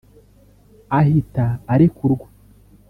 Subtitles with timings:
[0.97, 2.27] ahita arekurwa